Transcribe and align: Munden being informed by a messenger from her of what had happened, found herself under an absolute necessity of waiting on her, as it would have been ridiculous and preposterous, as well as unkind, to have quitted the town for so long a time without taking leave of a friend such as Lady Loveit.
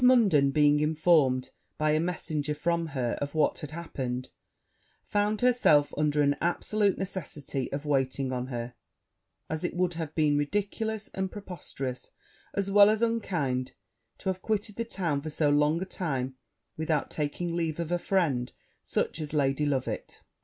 Munden 0.03 0.49
being 0.49 0.79
informed 0.79 1.51
by 1.77 1.91
a 1.91 1.99
messenger 1.99 2.55
from 2.55 2.87
her 2.97 3.19
of 3.21 3.35
what 3.35 3.59
had 3.59 3.69
happened, 3.69 4.31
found 5.05 5.41
herself 5.41 5.93
under 5.95 6.23
an 6.23 6.35
absolute 6.41 6.97
necessity 6.97 7.71
of 7.71 7.85
waiting 7.85 8.31
on 8.31 8.47
her, 8.47 8.73
as 9.47 9.63
it 9.63 9.75
would 9.75 9.93
have 9.93 10.15
been 10.15 10.39
ridiculous 10.39 11.07
and 11.09 11.31
preposterous, 11.31 12.09
as 12.55 12.71
well 12.71 12.89
as 12.89 13.03
unkind, 13.03 13.73
to 14.17 14.29
have 14.29 14.41
quitted 14.41 14.75
the 14.75 14.85
town 14.85 15.21
for 15.21 15.29
so 15.29 15.49
long 15.51 15.79
a 15.83 15.85
time 15.85 16.35
without 16.77 17.11
taking 17.11 17.55
leave 17.55 17.79
of 17.79 17.91
a 17.91 17.99
friend 17.99 18.53
such 18.81 19.21
as 19.21 19.33
Lady 19.33 19.67
Loveit. 19.67 20.21